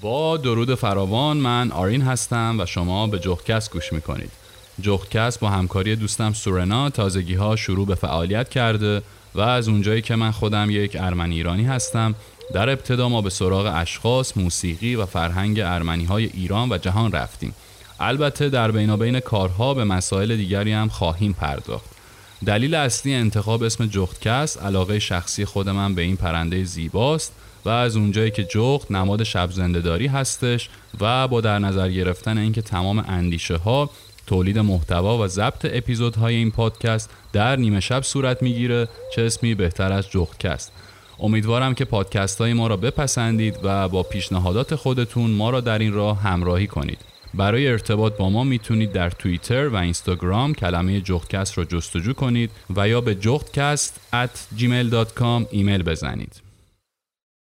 [0.00, 4.30] با درود فراوان من آرین هستم و شما به جغکست گوش می‌کنید.
[4.80, 9.02] جغکست با همکاری دوستم سورنا تازگی ها شروع به فعالیت کرده
[9.34, 12.14] و از اونجایی که من خودم یک ارمنی ایرانی هستم
[12.54, 17.54] در ابتدا ما به سراغ اشخاص، موسیقی و فرهنگ ارمنی های ایران و جهان رفتیم.
[18.00, 21.97] البته در بینابین کارها به مسائل دیگری هم خواهیم پرداخت.
[22.46, 27.32] دلیل اصلی انتخاب اسم جغدکست علاقه شخصی خود من به این پرنده زیباست
[27.64, 30.68] و از اونجایی که جغد نماد شب زندهداری هستش
[31.00, 33.90] و با در نظر گرفتن اینکه تمام اندیشه ها
[34.26, 39.92] تولید محتوا و ضبط اپیزودهای این پادکست در نیمه شب صورت می‌گیره چه اسمی بهتر
[39.92, 40.72] از جغدکست
[41.20, 45.92] امیدوارم که پادکست های ما را بپسندید و با پیشنهادات خودتون ما را در این
[45.92, 47.07] راه همراهی کنید.
[47.34, 52.88] برای ارتباط با ما می‌تونید در توییتر و اینستاگرام کلمه جغدکست را جستجو کنید و
[52.88, 54.00] یا به جغدکست
[55.50, 56.47] ایمیل بزنید.